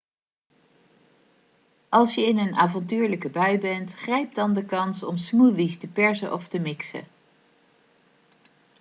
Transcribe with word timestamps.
als 1.89 2.15
je 2.15 2.25
in 2.27 2.37
een 2.37 2.55
avontuurlijke 2.55 3.29
bui 3.29 3.59
bent 3.59 3.93
grijp 3.93 4.33
dan 4.33 4.53
de 4.53 4.65
kans 4.65 5.03
om 5.03 5.17
smoothies 5.17 5.77
te 5.77 5.87
persen 5.87 6.33
of 6.33 6.47
te 6.47 6.59
mixen 6.59 7.03